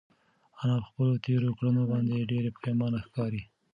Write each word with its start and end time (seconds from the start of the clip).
انا 0.61 0.75
په 0.83 0.87
خپلو 0.89 1.13
تېرو 1.25 1.55
کړنو 1.57 1.81
باندې 1.91 2.27
ډېره 2.31 2.49
پښېمانه 2.57 2.99
ښکاري. 3.05 3.41